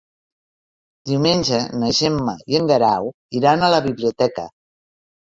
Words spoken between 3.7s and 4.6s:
la biblioteca.